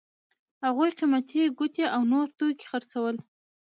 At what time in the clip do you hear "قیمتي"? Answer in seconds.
0.99-1.41